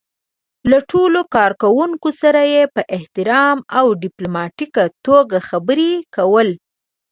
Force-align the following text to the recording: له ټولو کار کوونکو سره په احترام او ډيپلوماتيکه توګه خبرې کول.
له 0.69 0.77
ټولو 0.91 1.21
کار 1.35 1.51
کوونکو 1.63 2.09
سره 2.21 2.41
په 2.75 2.81
احترام 2.97 3.57
او 3.77 3.85
ډيپلوماتيکه 4.03 4.83
توګه 5.05 5.37
خبرې 5.49 5.91
کول. 6.15 6.49